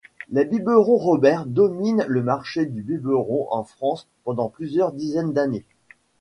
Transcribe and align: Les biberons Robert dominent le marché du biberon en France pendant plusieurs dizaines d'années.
Les 0.31 0.45
biberons 0.45 0.97
Robert 0.97 1.45
dominent 1.45 2.05
le 2.07 2.23
marché 2.23 2.65
du 2.65 2.81
biberon 2.81 3.45
en 3.51 3.63
France 3.63 4.07
pendant 4.23 4.49
plusieurs 4.49 4.93
dizaines 4.93 5.31
d'années. 5.31 5.63